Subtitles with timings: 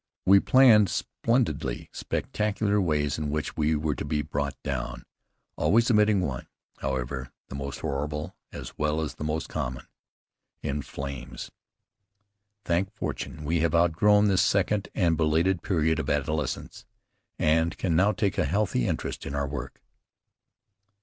[0.25, 5.03] We planned splendidly spectacular ways in which we were to be brought down,
[5.57, 6.47] always omitting one,
[6.79, 9.85] however, the most horrible as well as the most common,
[10.63, 11.51] in flames.
[12.65, 16.83] Thank Fortune, we have outgrown this second and belated period of adolescence
[17.37, 19.83] and can now take a healthy interest in our work.